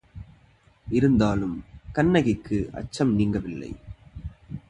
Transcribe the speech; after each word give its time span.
இருந்தாலும் 0.87 1.63
கண்ணகிக்கு 1.91 2.69
அச்சம் 2.73 3.19
நீங்கவில்லை. 3.19 3.71